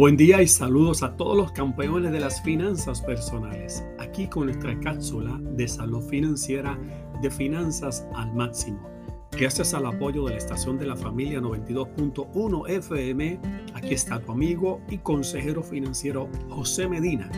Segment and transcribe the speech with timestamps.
[0.00, 3.84] Buen día y saludos a todos los campeones de las finanzas personales.
[3.98, 6.78] Aquí con nuestra cápsula de salud financiera
[7.20, 8.80] de finanzas al máximo.
[9.32, 13.40] Gracias al apoyo de la estación de la familia 92.1 FM,
[13.74, 17.30] aquí está tu amigo y consejero financiero José Medina.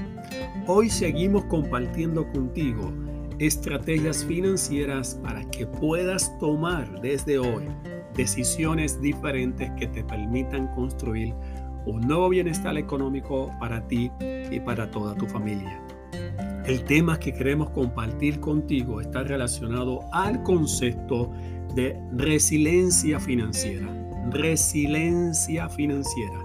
[0.68, 2.92] Hoy seguimos compartiendo contigo
[3.40, 7.64] estrategias financieras para que puedas tomar desde hoy
[8.14, 11.34] decisiones diferentes que te permitan construir
[11.86, 14.10] un nuevo bienestar económico para ti
[14.50, 15.80] y para toda tu familia.
[16.64, 21.30] El tema que queremos compartir contigo está relacionado al concepto
[21.74, 23.88] de resiliencia financiera.
[24.30, 26.38] Resiliencia financiera.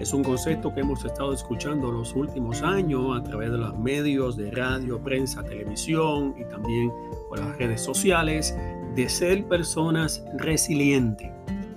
[0.00, 4.36] Es un concepto que hemos estado escuchando los últimos años a través de los medios
[4.36, 6.92] de radio, prensa, televisión y también
[7.28, 8.54] por las redes sociales
[8.94, 11.30] de ser personas resilientes.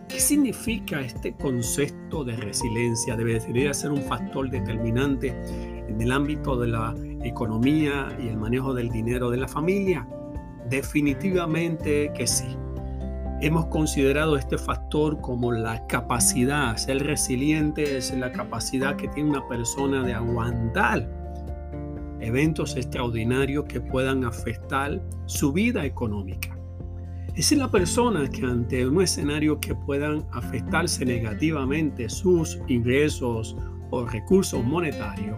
[0.10, 3.16] ¿Qué significa este concepto de resiliencia?
[3.16, 5.28] Debería ser un factor determinante
[5.88, 10.08] en el ámbito de la economía y el manejo del dinero de la familia.
[10.68, 12.58] Definitivamente que sí.
[13.40, 19.48] Hemos considerado este factor como la capacidad, ser resiliente es la capacidad que tiene una
[19.48, 21.08] persona de aguantar
[22.20, 26.59] eventos extraordinarios que puedan afectar su vida económica.
[27.36, 33.56] Es la persona que ante un escenario que puedan afectarse negativamente sus ingresos
[33.92, 35.38] o recursos monetarios,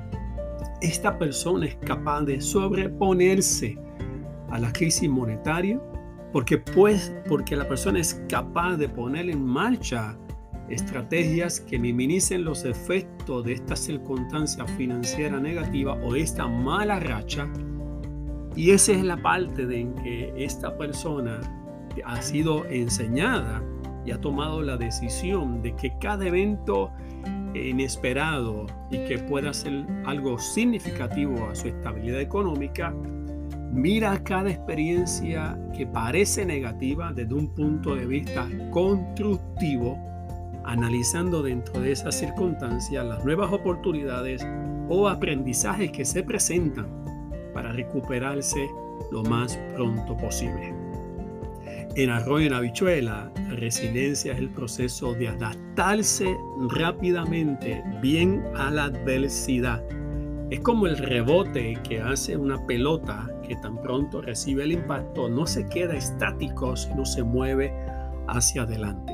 [0.82, 3.78] esta persona es capaz de sobreponerse
[4.50, 5.80] a la crisis monetaria
[6.32, 10.18] porque, pues, porque la persona es capaz de poner en marcha
[10.70, 17.52] estrategias que minimicen los efectos de esta circunstancia financiera negativa o de esta mala racha.
[18.56, 21.61] Y esa es la parte de en que esta persona
[22.06, 23.62] ha sido enseñada
[24.06, 26.92] y ha tomado la decisión de que cada evento
[27.54, 32.94] inesperado y que pueda ser algo significativo a su estabilidad económica,
[33.72, 39.98] mira cada experiencia que parece negativa desde un punto de vista constructivo,
[40.64, 44.46] analizando dentro de esas circunstancias las nuevas oportunidades
[44.90, 46.88] o aprendizajes que se presentan
[47.54, 48.68] para recuperarse
[49.12, 50.81] lo más pronto posible.
[51.96, 56.38] En arroyo en habichuela, la resiliencia es el proceso de adaptarse
[56.70, 59.84] rápidamente bien a la adversidad.
[60.50, 65.46] Es como el rebote que hace una pelota que tan pronto recibe el impacto, no
[65.46, 67.74] se queda estático, sino se mueve
[68.30, 69.14] hacia adelante.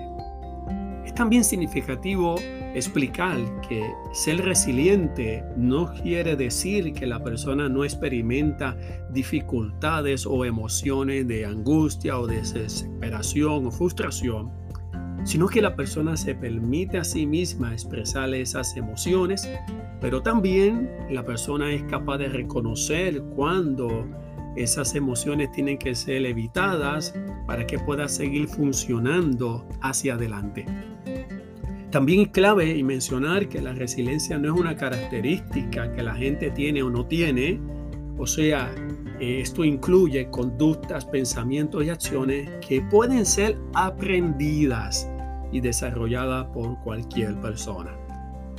[1.04, 2.36] Es también significativo
[2.76, 3.84] explicar que
[4.14, 8.78] ser resiliente no quiere decir que la persona no experimenta
[9.12, 14.52] dificultades o emociones de angustia o desesperación o frustración,
[15.24, 19.50] sino que la persona se permite a sí misma expresar esas emociones,
[20.00, 24.08] pero también la persona es capaz de reconocer cuando
[24.56, 27.14] esas emociones tienen que ser evitadas
[27.46, 30.66] para que pueda seguir funcionando hacia adelante.
[31.92, 36.52] También es clave y mencionar que la resiliencia no es una característica que la gente
[36.52, 37.62] tiene o no tiene,
[38.18, 38.70] o sea,
[39.20, 45.10] esto incluye conductas, pensamientos y acciones que pueden ser aprendidas
[45.52, 47.96] y desarrolladas por cualquier persona.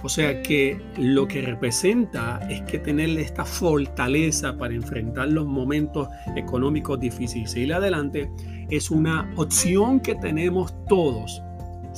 [0.03, 6.09] O sea que lo que representa es que tener esta fortaleza para enfrentar los momentos
[6.37, 8.31] económicos difíciles y adelante
[8.71, 11.43] es una opción que tenemos todos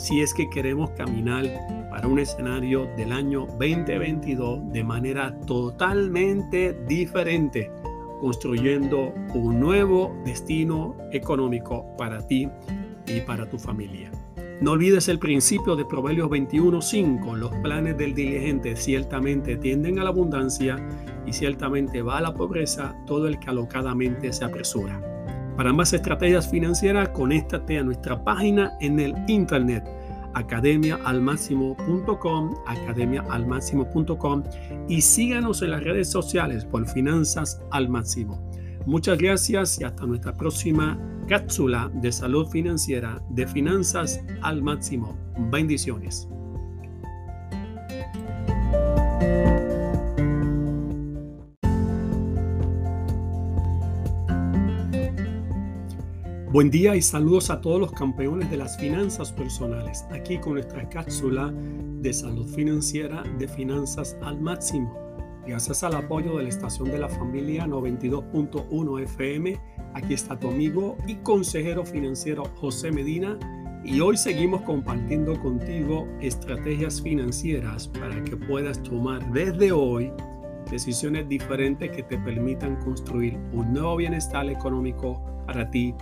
[0.00, 1.44] si es que queremos caminar
[1.90, 7.70] para un escenario del año 2022 de manera totalmente diferente,
[8.18, 12.48] construyendo un nuevo destino económico para ti
[13.06, 14.10] y para tu familia.
[14.62, 17.36] No olvides el principio de Proverbios 21:5.
[17.36, 20.76] Los planes del diligente ciertamente tienden a la abundancia
[21.26, 24.98] y ciertamente va a la pobreza todo el que alocadamente se apresura.
[25.56, 29.99] Para más estrategias financieras, conéctate a nuestra página en el internet
[30.34, 34.42] academiaalmáximo.com, academiaalmáximo.com
[34.88, 38.50] y síganos en las redes sociales por Finanzas al Máximo.
[38.86, 40.98] Muchas gracias y hasta nuestra próxima
[41.28, 45.16] cápsula de salud financiera de Finanzas al Máximo.
[45.50, 46.28] Bendiciones.
[56.52, 60.88] Buen día y saludos a todos los campeones de las finanzas personales, aquí con nuestra
[60.88, 64.92] cápsula de salud financiera de finanzas al máximo.
[65.46, 69.60] Gracias al apoyo de la estación de la familia 92.1 FM,
[69.94, 73.38] aquí está tu amigo y consejero financiero José Medina,
[73.84, 80.10] y hoy seguimos compartiendo contigo estrategias financieras para que puedas tomar desde hoy
[80.68, 85.94] decisiones diferentes que te permitan construir un nuevo bienestar económico para ti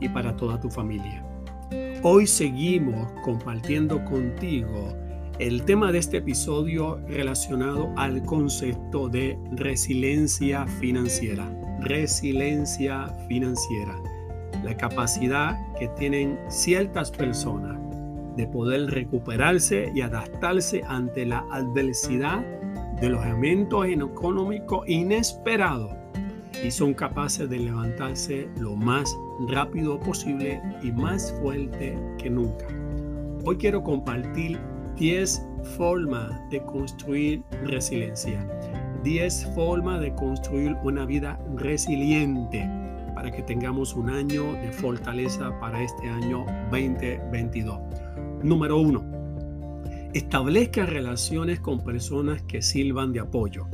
[0.00, 1.24] y para toda tu familia.
[2.02, 4.92] Hoy seguimos compartiendo contigo
[5.38, 11.50] el tema de este episodio relacionado al concepto de resiliencia financiera.
[11.80, 13.96] Resiliencia financiera.
[14.62, 17.78] La capacidad que tienen ciertas personas
[18.36, 22.44] de poder recuperarse y adaptarse ante la adversidad
[23.00, 25.92] de los eventos económicos inesperados
[26.64, 29.16] y son capaces de levantarse lo más
[29.48, 32.66] rápido posible y más fuerte que nunca.
[33.44, 34.58] Hoy quiero compartir
[34.96, 35.46] 10
[35.76, 38.46] formas de construir resiliencia.
[39.02, 42.68] 10 formas de construir una vida resiliente
[43.14, 47.78] para que tengamos un año de fortaleza para este año 2022.
[48.42, 49.14] Número 1.
[50.14, 53.66] Establezca relaciones con personas que sirvan de apoyo.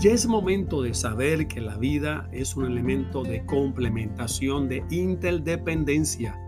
[0.00, 6.38] Ya es momento de saber que la vida es un elemento de complementación, de interdependencia.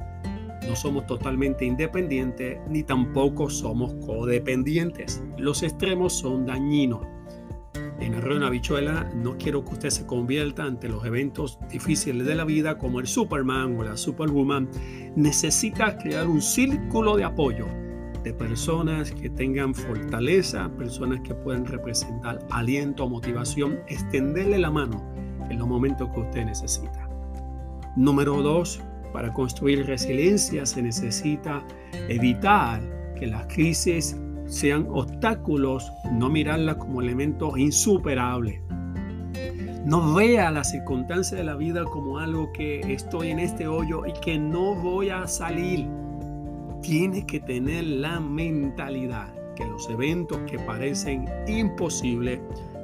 [0.69, 5.25] No somos totalmente independientes ni tampoco somos codependientes.
[5.37, 7.05] Los extremos son dañinos.
[7.99, 12.37] En el una Bichuela no quiero que usted se convierta ante los eventos difíciles de
[12.37, 14.69] la vida como el Superman o la Superwoman.
[15.17, 17.67] Necesita crear un círculo de apoyo
[18.22, 25.02] de personas que tengan fortaleza, personas que puedan representar aliento, motivación, extenderle la mano
[25.49, 27.08] en los momentos que usted necesita.
[27.96, 28.81] Número dos,
[29.12, 31.64] para construir resiliencia se necesita
[32.08, 32.81] evitar
[33.19, 38.61] que las crisis sean obstáculos, no mirarlas como elementos insuperables.
[39.84, 44.12] No vea las circunstancias de la vida como algo que estoy en este hoyo y
[44.20, 45.88] que no voy a salir
[46.82, 52.40] tiene que tener la mentalidad que los eventos que parecen imposibles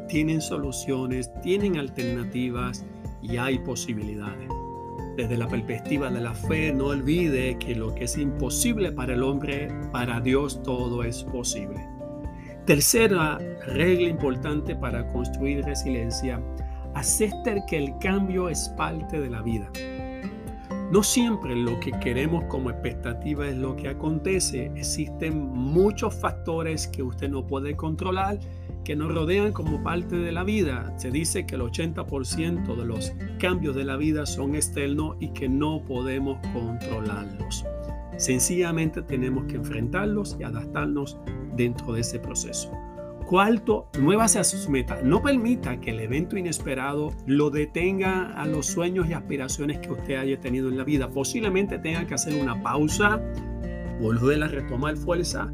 [0.09, 2.85] tienen soluciones, tienen alternativas
[3.23, 4.49] y hay posibilidades.
[5.17, 9.23] Desde la perspectiva de la fe, no olvide que lo que es imposible para el
[9.23, 11.89] hombre, para Dios todo es posible.
[12.67, 16.43] Tercera regla importante para construir resiliencia,
[16.95, 19.71] aceptar que el cambio es parte de la vida.
[20.93, 24.71] No siempre lo que queremos como expectativa es lo que acontece.
[24.77, 28.39] Existen muchos factores que usted no puede controlar
[28.85, 30.97] que nos rodean como parte de la vida.
[30.97, 35.49] Se dice que el 80% de los cambios de la vida son externos y que
[35.49, 37.65] no podemos controlarlos.
[38.17, 41.19] Sencillamente tenemos que enfrentarlos y adaptarnos
[41.57, 42.71] dentro de ese proceso.
[43.27, 45.03] Cuarto, muévase a sus metas.
[45.03, 50.15] No permita que el evento inesperado lo detenga a los sueños y aspiraciones que usted
[50.15, 51.09] haya tenido en la vida.
[51.09, 53.21] Posiblemente tenga que hacer una pausa,
[54.01, 55.53] volver a retomar fuerza,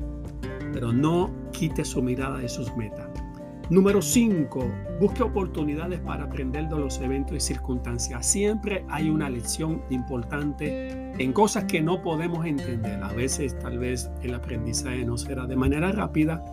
[0.75, 3.09] pero no quite su mirada de sus metas.
[3.71, 4.71] Número 5.
[5.01, 8.27] Busque oportunidades para aprender de los eventos y circunstancias.
[8.27, 13.03] Siempre hay una lección importante en cosas que no podemos entender.
[13.03, 16.45] A veces tal vez el aprendizaje no será de manera rápida,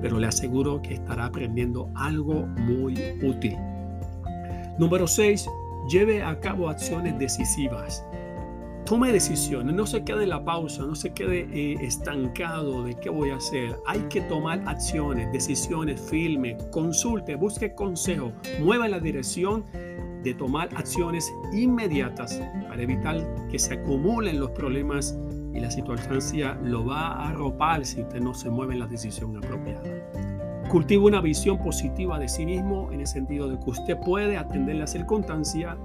[0.00, 3.56] pero le aseguro que estará aprendiendo algo muy útil.
[4.78, 5.48] Número 6.
[5.88, 8.04] Lleve a cabo acciones decisivas.
[8.84, 13.10] Tome decisiones, no se quede en la pausa, no se quede eh, estancado de qué
[13.10, 13.76] voy a hacer.
[13.86, 19.64] Hay que tomar acciones, decisiones, firme, consulte, busque consejo, mueva la dirección
[20.22, 23.16] de tomar acciones inmediatas para evitar
[23.50, 25.18] que se acumulen los problemas
[25.54, 29.36] y la circunstancia lo va a arropar si usted no se mueve en la decisión
[29.36, 29.82] apropiada.
[30.68, 34.76] Cultiva una visión positiva de sí mismo en el sentido de que usted puede atender
[34.76, 35.78] la circunstancia,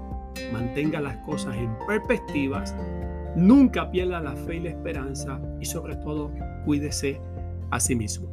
[0.52, 2.74] mantenga las cosas en perspectivas,
[3.34, 6.30] nunca pierda la fe y la esperanza y sobre todo
[6.64, 7.20] cuídese
[7.70, 8.28] a sí mismo.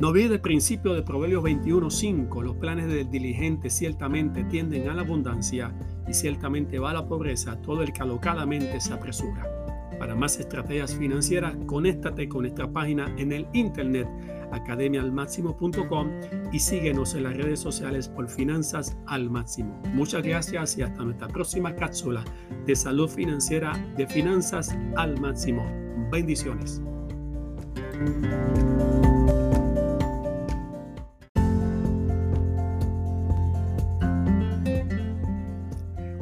[0.00, 5.02] No olvide el principio de Proverbios 21:5, los planes del diligente ciertamente tienden a la
[5.02, 5.72] abundancia
[6.08, 9.61] y ciertamente va a la pobreza todo el que alocadamente se apresura.
[10.02, 14.08] Para más estrategias financieras, conéctate con nuestra página en el internet
[14.50, 16.10] academiaalmáximo.com
[16.52, 19.80] y síguenos en las redes sociales por Finanzas al Máximo.
[19.94, 22.24] Muchas gracias y hasta nuestra próxima cápsula
[22.66, 25.64] de salud financiera de Finanzas al Máximo.
[26.10, 26.82] Bendiciones.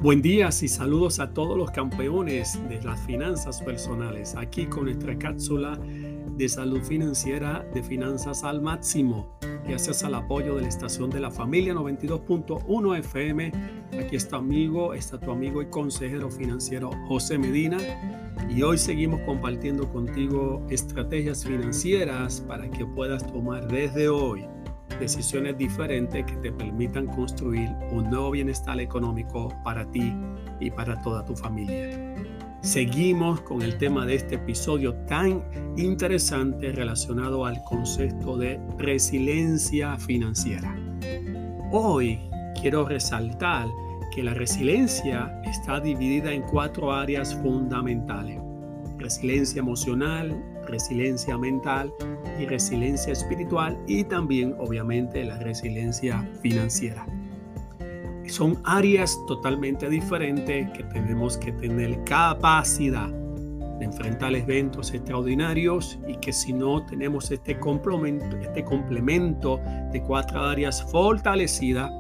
[0.03, 5.19] Buen día y saludos a todos los campeones de las finanzas personales, aquí con nuestra
[5.19, 5.79] cápsula
[6.39, 9.39] de salud financiera de finanzas al máximo,
[9.69, 13.53] gracias al apoyo de la estación de la familia 92.1 FM.
[14.03, 17.77] Aquí está amigo, está tu amigo y consejero financiero José Medina.
[18.49, 24.47] y hoy seguimos compartiendo contigo estrategias financieras para que puedas tomar desde hoy
[24.99, 30.13] decisiones diferentes que te permitan construir un nuevo bienestar económico para ti
[30.59, 32.15] y para toda tu familia.
[32.63, 35.43] Seguimos con el tema de este episodio tan
[35.79, 40.77] interesante relacionado al concepto de resiliencia financiera.
[41.73, 42.21] Hoy
[42.61, 43.67] quiero resaltar
[44.15, 48.39] que la resiliencia está dividida en cuatro áreas fundamentales.
[48.99, 51.91] Resiliencia emocional, resiliencia mental
[52.41, 57.07] y resiliencia espiritual y también obviamente la resiliencia financiera.
[58.27, 66.33] Son áreas totalmente diferentes que tenemos que tener capacidad de enfrentar eventos extraordinarios y que
[66.33, 69.59] si no tenemos este complemento, este complemento
[69.91, 71.91] de cuatro áreas fortalecidas,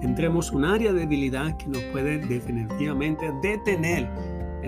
[0.00, 4.08] tendremos un área de debilidad que nos puede definitivamente detener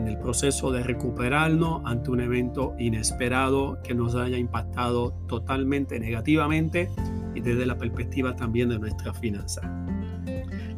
[0.01, 6.89] en el proceso de recuperarnos ante un evento inesperado que nos haya impactado totalmente negativamente
[7.35, 9.61] y desde la perspectiva también de nuestra finanza.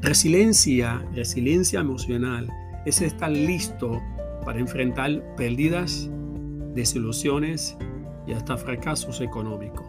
[0.00, 2.48] Resiliencia, resiliencia emocional
[2.84, 4.00] es estar listo
[4.44, 6.10] para enfrentar pérdidas,
[6.74, 7.76] desilusiones
[8.26, 9.86] y hasta fracasos económicos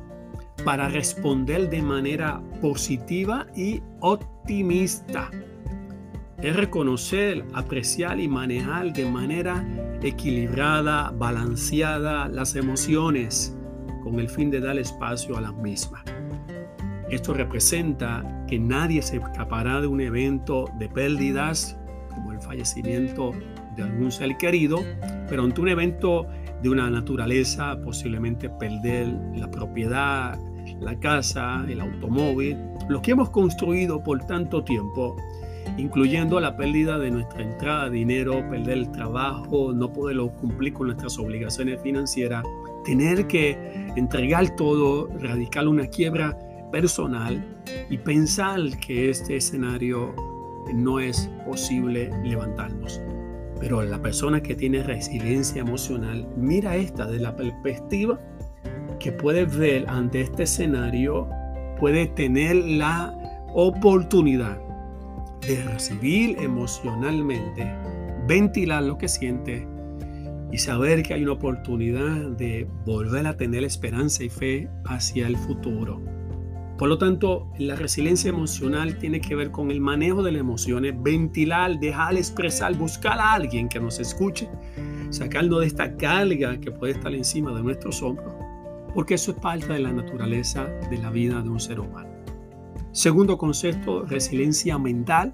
[0.64, 5.30] para responder de manera positiva y optimista.
[6.44, 9.66] Es reconocer, apreciar y manejar de manera
[10.02, 13.56] equilibrada, balanceada las emociones
[14.04, 16.04] con el fin de dar espacio a las mismas.
[17.10, 21.78] Esto representa que nadie se escapará de un evento de pérdidas
[22.10, 23.32] como el fallecimiento
[23.78, 24.84] de algún ser querido,
[25.30, 26.28] pero ante un evento
[26.62, 30.38] de una naturaleza, posiblemente perder la propiedad,
[30.82, 32.58] la casa, el automóvil,
[32.90, 35.16] lo que hemos construido por tanto tiempo,
[35.78, 40.88] incluyendo la pérdida de nuestra entrada de dinero, perder el trabajo, no poder cumplir con
[40.88, 42.44] nuestras obligaciones financieras,
[42.86, 43.58] tener que
[43.96, 46.38] entregar todo, radicar una quiebra
[46.72, 47.44] personal
[47.90, 50.14] y pensar que este escenario
[50.74, 53.02] no es posible levantarnos.
[53.60, 58.20] Pero la persona que tiene resiliencia emocional mira esta de la perspectiva
[59.00, 61.30] que puede ver ante este escenario,
[61.80, 63.14] puede tener la
[63.54, 64.58] oportunidad
[65.48, 67.72] de recibir emocionalmente,
[68.28, 69.68] ventilar lo que siente
[70.52, 75.38] y saber que hay una oportunidad de volver a tener esperanza y fe hacia el
[75.38, 76.02] futuro.
[76.78, 80.94] Por lo tanto, la resiliencia emocional tiene que ver con el manejo de las emociones,
[81.02, 84.50] ventilar, dejar expresar, buscar a alguien que nos escuche,
[85.10, 88.34] sacarnos de esta carga que puede estar encima de nuestros hombros
[88.94, 92.13] porque eso es parte de la naturaleza de la vida de un ser humano.
[92.94, 95.34] Segundo concepto, resiliencia mental.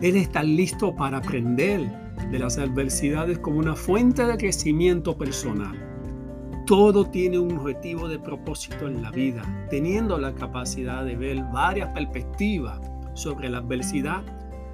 [0.00, 1.80] Él está listo para aprender
[2.30, 5.76] de las adversidades como una fuente de crecimiento personal.
[6.64, 11.92] Todo tiene un objetivo de propósito en la vida, teniendo la capacidad de ver varias
[11.92, 12.80] perspectivas
[13.14, 14.22] sobre la adversidad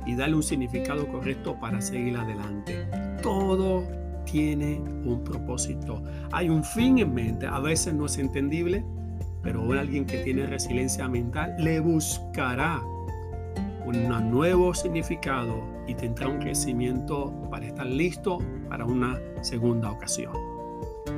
[0.05, 2.87] y darle un significado correcto para seguir adelante.
[3.23, 3.85] Todo
[4.27, 6.03] tiene un propósito.
[6.31, 7.47] Hay un fin en mente.
[7.47, 8.85] A veces no es entendible,
[9.43, 12.83] pero alguien que tiene resiliencia mental le buscará
[13.85, 20.33] un nuevo significado y tendrá un crecimiento para estar listo para una segunda ocasión.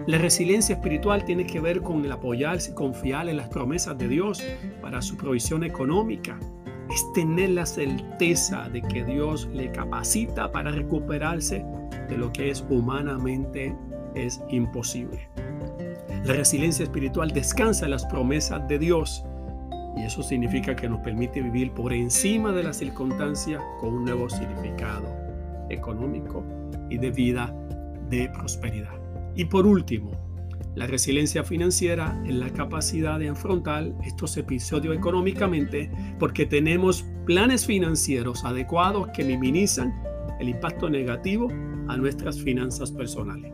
[0.07, 4.09] La resiliencia espiritual tiene que ver con el apoyarse y confiar en las promesas de
[4.09, 4.43] Dios
[4.81, 6.39] para su provisión económica.
[6.91, 11.65] Es tener la certeza de que Dios le capacita para recuperarse
[12.09, 13.77] de lo que es humanamente
[14.15, 15.32] es imposible.
[16.25, 19.25] La resiliencia espiritual descansa en las promesas de Dios
[19.97, 24.31] y eso significa que nos permite vivir por encima de las circunstancias con un nuevo
[24.31, 25.09] significado
[25.69, 26.45] económico
[26.89, 27.53] y de vida
[28.09, 28.95] de prosperidad.
[29.35, 30.13] Y por último,
[30.77, 38.45] la resiliencia financiera es la capacidad de afrontar estos episodios económicamente porque tenemos planes financieros
[38.45, 39.93] adecuados que minimizan
[40.39, 41.49] el impacto negativo
[41.89, 43.53] a nuestras finanzas personales.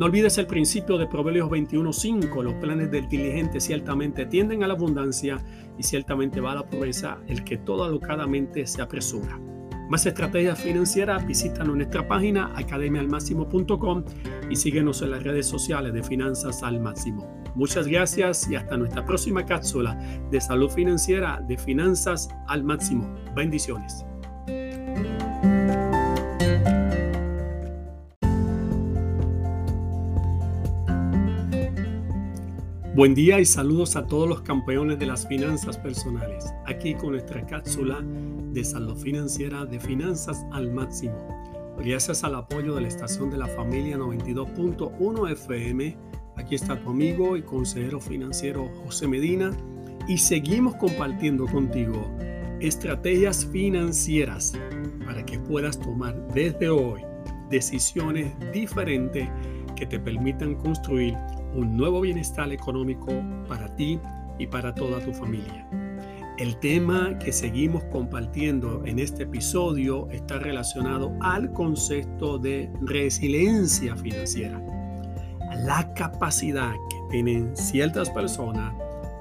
[0.00, 4.72] No olvides el principio de Proverbios 21.5, los planes del diligente ciertamente tienden a la
[4.72, 5.36] abundancia
[5.76, 9.38] y ciertamente va a la pobreza el que todo alocadamente se apresura.
[9.90, 14.04] Más estrategias financieras, visita nuestra página academialmáximo.com
[14.48, 17.44] y síguenos en las redes sociales de Finanzas al Máximo.
[17.54, 19.98] Muchas gracias y hasta nuestra próxima cápsula
[20.30, 23.14] de salud financiera de Finanzas al Máximo.
[23.36, 24.06] Bendiciones.
[33.00, 36.52] Buen día y saludos a todos los campeones de las finanzas personales.
[36.66, 41.16] Aquí con nuestra cápsula de salud financiera de finanzas al máximo.
[41.78, 45.96] gracias al apoyo de la estación de la familia 92.1 FM.
[46.36, 49.50] Aquí está tu amigo y consejero financiero José Medina
[50.06, 52.06] y seguimos compartiendo contigo
[52.60, 54.52] estrategias financieras
[55.06, 57.00] para que puedas tomar desde hoy
[57.48, 59.26] decisiones diferentes
[59.74, 61.14] que te permitan construir
[61.54, 63.12] un nuevo bienestar económico
[63.48, 63.98] para ti
[64.38, 65.66] y para toda tu familia.
[66.38, 74.58] El tema que seguimos compartiendo en este episodio está relacionado al concepto de resiliencia financiera,
[75.64, 78.72] la capacidad que tienen ciertas personas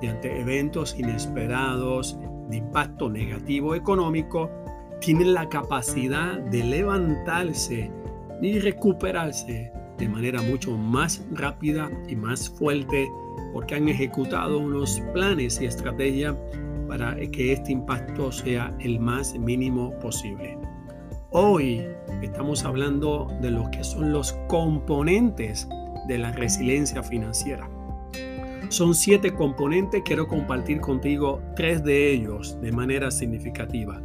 [0.01, 2.17] de ante eventos inesperados
[2.49, 4.49] de impacto negativo económico,
[5.01, 7.91] tienen la capacidad de levantarse
[8.41, 13.11] y recuperarse de manera mucho más rápida y más fuerte
[13.53, 16.35] porque han ejecutado unos planes y estrategias
[16.87, 20.57] para que este impacto sea el más mínimo posible.
[21.31, 21.85] Hoy
[22.23, 25.67] estamos hablando de lo que son los componentes
[26.07, 27.69] de la resiliencia financiera.
[28.69, 34.01] Son siete componentes, quiero compartir contigo tres de ellos de manera significativa.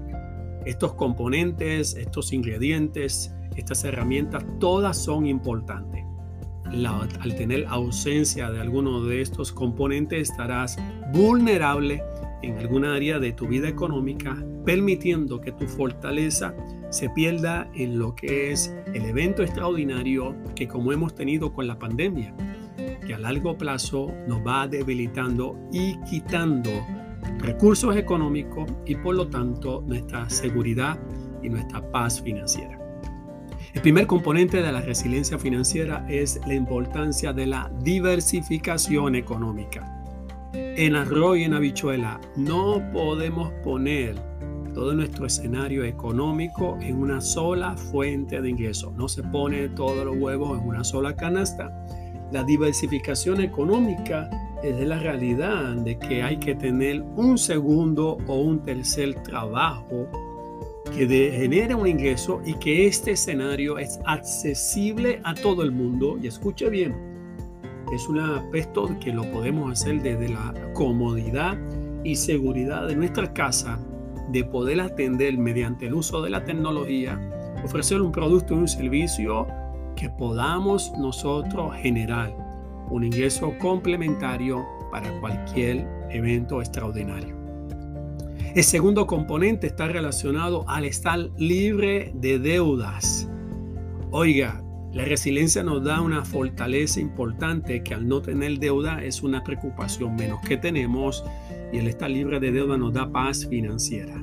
[0.65, 6.05] Estos componentes, estos ingredientes, estas herramientas, todas son importantes.
[6.65, 10.77] al tener ausencia de alguno de estos componentes estarás
[11.13, 12.03] vulnerable
[12.43, 16.55] en alguna área de tu vida económica, permitiendo que tu fortaleza
[16.91, 21.79] se pierda en lo que es el evento extraordinario que como hemos tenido con la
[21.79, 22.35] pandemia,
[23.07, 26.71] que a largo plazo nos va debilitando y quitando
[27.39, 30.99] recursos económicos y por lo tanto nuestra seguridad
[31.43, 32.79] y nuestra paz financiera.
[33.73, 39.95] El primer componente de la resiliencia financiera es la importancia de la diversificación económica
[40.55, 42.21] en arroz y en habichuela.
[42.37, 44.15] No podemos poner
[44.75, 48.93] todo nuestro escenario económico en una sola fuente de ingreso.
[48.97, 51.87] No se pone todos los huevos en una sola canasta.
[52.33, 54.29] La diversificación económica
[54.63, 60.09] es de la realidad de que hay que tener un segundo o un tercer trabajo
[60.97, 66.19] que genere un ingreso y que este escenario es accesible a todo el mundo.
[66.23, 66.95] Y escuche bien,
[67.93, 71.59] es un aspecto que lo podemos hacer desde la comodidad
[72.05, 73.79] y seguridad de nuestra casa,
[74.31, 77.19] de poder atender mediante el uso de la tecnología,
[77.65, 79.47] ofrecer un producto y un servicio
[79.97, 82.44] que podamos nosotros generar
[82.91, 87.37] un ingreso complementario para cualquier evento extraordinario.
[88.55, 93.29] El segundo componente está relacionado al estar libre de deudas.
[94.13, 99.43] Oiga, la resiliencia nos da una fortaleza importante que al no tener deuda es una
[99.43, 101.25] preocupación menos que tenemos
[101.73, 104.15] y el estar libre de deuda nos da paz financiera.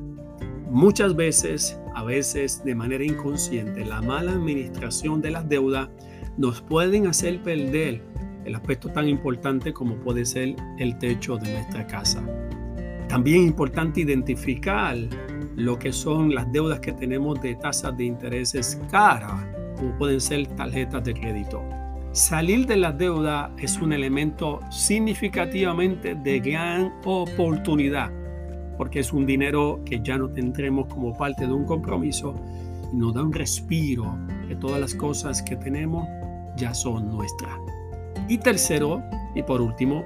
[0.69, 5.89] Muchas veces, a veces de manera inconsciente, la mala administración de las deudas
[6.37, 8.01] nos pueden hacer perder
[8.45, 12.23] el aspecto tan importante como puede ser el techo de nuestra casa.
[13.07, 14.97] También es importante identificar
[15.55, 20.47] lo que son las deudas que tenemos de tasas de intereses caras como pueden ser
[20.47, 21.61] tarjetas de crédito.
[22.13, 28.11] Salir de la deuda es un elemento significativamente de gran oportunidad,
[28.77, 32.35] porque es un dinero que ya no tendremos como parte de un compromiso
[32.93, 36.07] y nos da un respiro que todas las cosas que tenemos
[36.57, 37.57] ya son nuestras.
[38.31, 39.03] Y tercero,
[39.35, 40.05] y por último,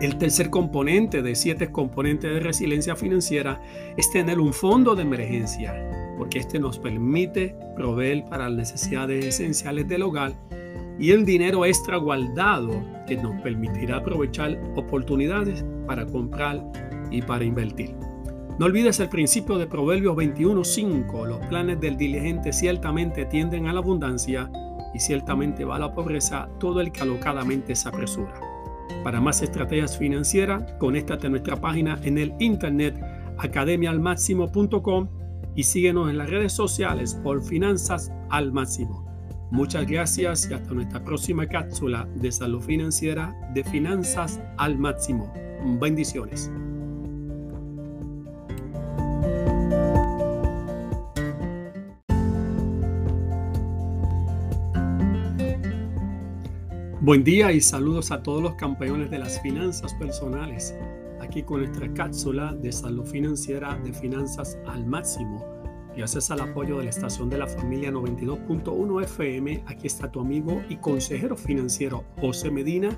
[0.00, 3.60] el tercer componente de siete componentes de resiliencia financiera
[3.98, 5.74] es tener un fondo de emergencia
[6.16, 10.32] porque este nos permite proveer para las necesidades esenciales del hogar
[10.98, 16.64] y el dinero extra guardado que nos permitirá aprovechar oportunidades para comprar
[17.10, 17.94] y para invertir.
[18.58, 23.80] No olvides el principio de Proverbios 21:5, los planes del diligente ciertamente tienden a la
[23.80, 24.50] abundancia
[24.96, 28.32] y ciertamente va a la pobreza todo el que alocadamente se apresura.
[29.04, 32.98] Para más estrategias financieras, conéctate a nuestra página en el internet
[33.36, 35.08] academialmáximo.com
[35.54, 39.04] y síguenos en las redes sociales por Finanzas al Máximo.
[39.50, 45.30] Muchas gracias y hasta nuestra próxima cápsula de salud financiera de Finanzas al Máximo.
[45.78, 46.50] Bendiciones.
[57.06, 60.74] Buen día y saludos a todos los campeones de las finanzas personales.
[61.20, 65.46] Aquí con nuestra cápsula de salud financiera de finanzas al máximo.
[65.96, 70.60] Gracias al apoyo de la estación de la familia 92.1 FM, aquí está tu amigo
[70.68, 72.88] y consejero financiero José Medina.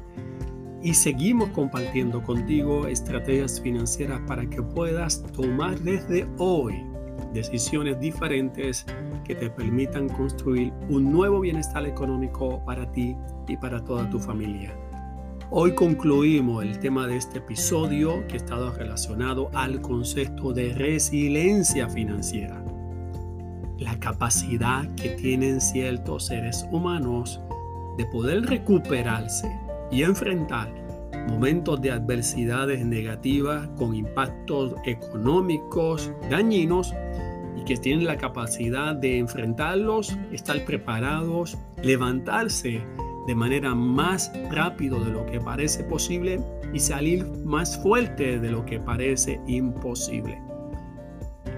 [0.82, 6.82] Y seguimos compartiendo contigo estrategias financieras para que puedas tomar desde hoy
[7.32, 8.86] decisiones diferentes
[9.24, 14.74] que te permitan construir un nuevo bienestar económico para ti y para toda tu familia.
[15.50, 22.62] Hoy concluimos el tema de este episodio que estado relacionado al concepto de resiliencia financiera.
[23.78, 27.40] La capacidad que tienen ciertos seres humanos
[27.96, 29.50] de poder recuperarse
[29.90, 30.68] y enfrentar
[31.28, 36.92] momentos de adversidades negativas con impactos económicos dañinos
[37.56, 42.82] y que tienen la capacidad de enfrentarlos, estar preparados, levantarse
[43.26, 46.40] de manera más rápido de lo que parece posible
[46.72, 50.40] y salir más fuerte de lo que parece imposible.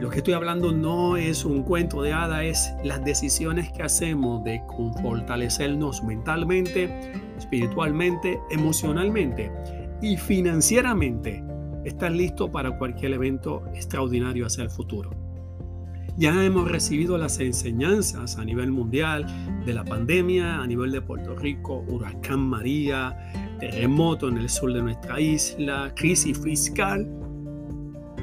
[0.01, 4.43] Lo que estoy hablando no es un cuento de hada, es las decisiones que hacemos
[4.45, 4.63] de
[5.03, 9.53] fortalecernos mentalmente, espiritualmente, emocionalmente
[10.01, 11.45] y financieramente.
[11.85, 15.11] Estar listo para cualquier evento extraordinario hacia el futuro.
[16.17, 19.27] Ya hemos recibido las enseñanzas a nivel mundial
[19.67, 23.19] de la pandemia, a nivel de Puerto Rico, huracán María,
[23.59, 27.20] terremoto en el sur de nuestra isla, crisis fiscal.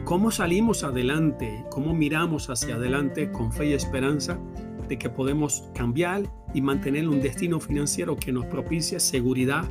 [0.07, 1.65] ¿Cómo salimos adelante?
[1.69, 4.39] ¿Cómo miramos hacia adelante con fe y esperanza
[4.87, 9.65] de que podemos cambiar y mantener un destino financiero que nos propicie seguridad,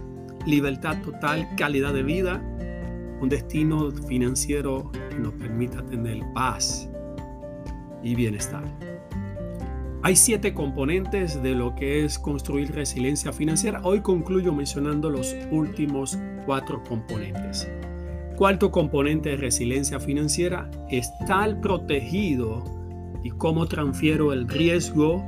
[0.45, 2.43] libertad total, calidad de vida,
[3.19, 6.87] un destino financiero que nos permita tener paz,
[8.03, 8.65] y bienestar.
[10.03, 13.81] Hay siete componentes de lo que es construir resiliencia financiera.
[13.85, 17.67] Hoy concluyo mencionando los últimos cuatro componentes.
[18.37, 22.63] Cuarto componente de resiliencia financiera, estar protegido
[23.25, 25.25] y cómo transfiero el riesgo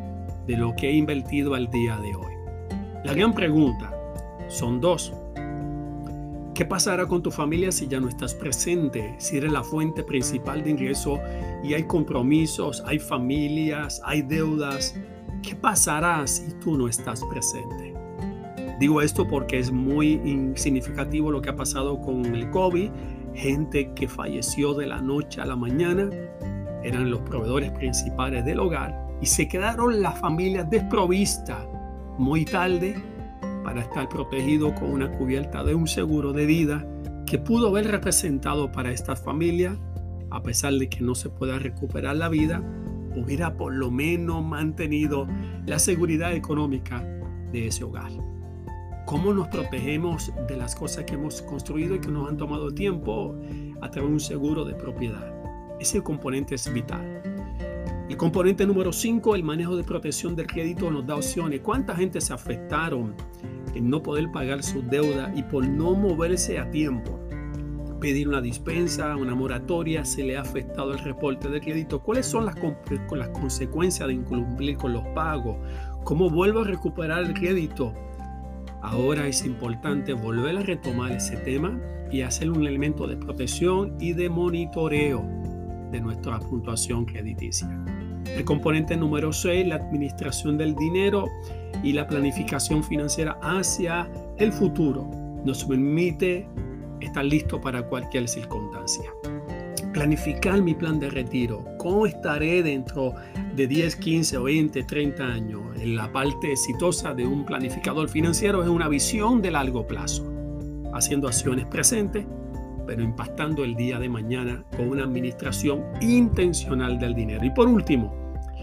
[0.47, 2.35] de lo que he invertido al día de hoy.
[3.05, 3.95] La gran pregunta
[4.49, 5.15] son dos.
[6.55, 9.15] ¿Qué pasará con tu familia si ya no estás presente?
[9.17, 11.19] Si eres la fuente principal de ingreso
[11.65, 14.95] y hay compromisos, hay familias, hay deudas.
[15.43, 17.98] ¿Qué pasará si tú no estás presente?
[18.79, 22.91] Digo esto porque es muy significativo lo que ha pasado con el COVID.
[23.35, 26.09] Gente que falleció de la noche a la mañana
[26.85, 31.67] eran los proveedores principales del hogar y se quedaron las familias desprovistas
[32.19, 32.95] muy tarde
[33.65, 36.87] para estar protegido con una cubierta de un seguro de vida
[37.27, 39.77] que pudo haber representado para esta familia,
[40.31, 42.63] a pesar de que no se pueda recuperar la vida,
[43.15, 45.27] hubiera por lo menos mantenido
[45.67, 47.05] la seguridad económica
[47.53, 48.28] de ese hogar.
[49.09, 53.35] ¿Cómo nos protegemos de las cosas que hemos construido y que nos han tomado tiempo
[53.81, 55.33] a través de un seguro de propiedad?
[55.81, 57.23] Ese componente es vital.
[58.07, 61.63] El componente número 5, el manejo de protección del crédito, nos da opciones.
[61.63, 63.15] ¿Cuánta gente se afectaron
[63.75, 67.19] en no poder pagar su deuda y por no moverse a tiempo?
[68.03, 72.03] Pedir una dispensa, una moratoria, se le ha afectado el reporte de crédito.
[72.03, 72.57] ¿Cuáles son las,
[73.11, 75.57] las consecuencias de incumplir con los pagos?
[76.05, 77.95] ¿Cómo vuelvo a recuperar el crédito?
[78.83, 81.79] Ahora es importante volver a retomar ese tema
[82.11, 85.25] y hacer un elemento de protección y de monitoreo
[85.91, 87.69] de nuestra puntuación crediticia.
[88.27, 91.27] El componente número 6, la administración del dinero
[91.83, 95.11] y la planificación financiera hacia el futuro,
[95.45, 96.47] nos permite
[97.01, 99.11] estar listo para cualquier circunstancia.
[99.99, 101.65] Planificar mi plan de retiro.
[101.77, 103.15] ¿Cómo estaré dentro
[103.57, 105.61] de 10, 15 o 20, 30 años?
[105.85, 110.25] La parte exitosa de un planificador financiero es una visión de largo plazo,
[110.95, 112.25] haciendo acciones presentes
[112.87, 117.45] pero impactando el día de mañana con una administración intencional del dinero.
[117.45, 118.15] Y por último,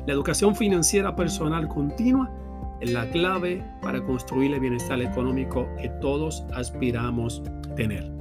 [0.07, 2.31] la educación financiera personal continua
[2.79, 7.43] es la clave para construir el bienestar económico que todos aspiramos
[7.75, 8.14] tener.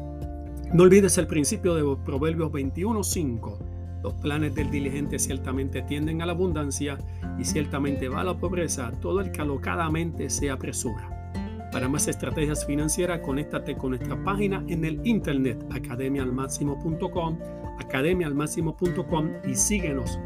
[0.74, 3.58] No olvides el principio de Proverbios 21.5.
[4.02, 6.98] Los planes del diligente ciertamente tienden a la abundancia
[7.38, 11.30] y ciertamente va a la pobreza todo el que alocadamente se apresura.
[11.70, 17.38] Para más estrategias financieras, conéctate con nuestra página en el internet academialmáximo.com,
[17.78, 20.18] academialmáximo.com y síguenos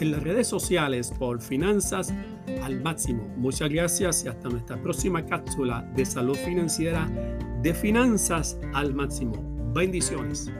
[0.00, 2.12] en las redes sociales por Finanzas
[2.60, 3.22] al Máximo.
[3.36, 7.08] Muchas gracias y hasta nuestra próxima cápsula de salud financiera
[7.62, 9.55] de Finanzas al Máximo.
[9.76, 10.50] Bendiciones.